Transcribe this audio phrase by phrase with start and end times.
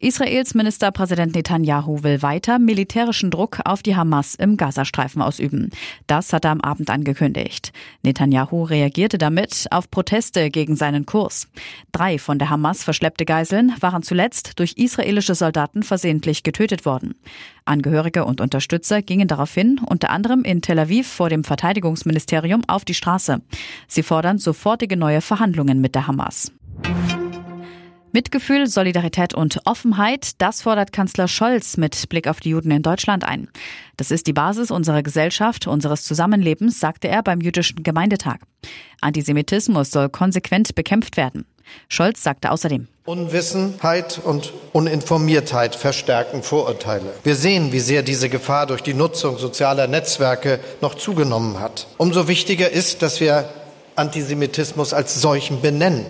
[0.00, 5.70] Israels Ministerpräsident Netanyahu will weiter militärischen Druck auf die Hamas im Gazastreifen ausüben.
[6.06, 7.72] Das hat er am Abend angekündigt.
[8.02, 11.48] Netanyahu reagierte damit auf Proteste gegen seinen Kurs.
[11.92, 17.14] Drei von der Hamas verschleppte Geiseln waren zuletzt durch israelische Soldaten versehentlich getötet worden.
[17.64, 22.94] Angehörige und Unterstützer gingen daraufhin unter anderem in Tel Aviv vor dem Verteidigungsministerium auf die
[22.94, 23.40] Straße.
[23.86, 26.52] Sie fordern sofortige neue Verhandlungen mit der Hamas.
[28.14, 33.24] Mitgefühl, Solidarität und Offenheit, das fordert Kanzler Scholz mit Blick auf die Juden in Deutschland
[33.24, 33.48] ein.
[33.96, 38.36] Das ist die Basis unserer Gesellschaft, unseres Zusammenlebens, sagte er beim jüdischen Gemeindetag.
[39.00, 41.44] Antisemitismus soll konsequent bekämpft werden.
[41.88, 47.12] Scholz sagte außerdem, Unwissenheit und Uninformiertheit verstärken Vorurteile.
[47.24, 51.88] Wir sehen, wie sehr diese Gefahr durch die Nutzung sozialer Netzwerke noch zugenommen hat.
[51.96, 53.48] Umso wichtiger ist, dass wir
[53.96, 56.06] Antisemitismus als solchen benennen.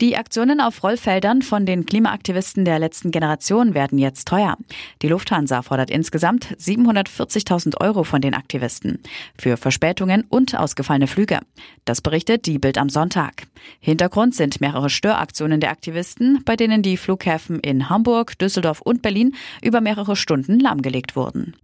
[0.00, 4.56] Die Aktionen auf Rollfeldern von den Klimaaktivisten der letzten Generation werden jetzt teuer.
[5.02, 9.02] Die Lufthansa fordert insgesamt 740.000 Euro von den Aktivisten
[9.38, 11.40] für Verspätungen und ausgefallene Flüge.
[11.84, 13.42] Das berichtet die Bild am Sonntag.
[13.78, 19.34] Hintergrund sind mehrere Störaktionen der Aktivisten, bei denen die Flughäfen in Hamburg, Düsseldorf und Berlin
[19.60, 21.56] über mehrere Stunden lahmgelegt wurden.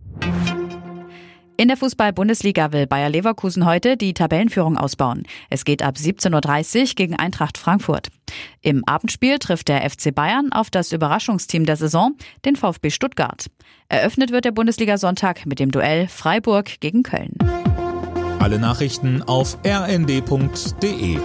[1.59, 5.23] In der Fußball-Bundesliga will Bayer Leverkusen heute die Tabellenführung ausbauen.
[5.49, 8.09] Es geht ab 17.30 Uhr gegen Eintracht Frankfurt.
[8.61, 13.47] Im Abendspiel trifft der FC Bayern auf das Überraschungsteam der Saison, den VfB Stuttgart.
[13.89, 17.33] Eröffnet wird der Bundesliga-Sonntag mit dem Duell Freiburg gegen Köln.
[18.39, 21.19] Alle Nachrichten auf rnd.de